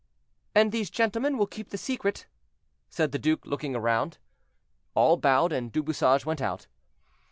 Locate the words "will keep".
1.37-1.69